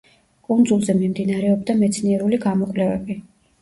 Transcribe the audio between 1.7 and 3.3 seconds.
მეცნიერული გამოკვლევები.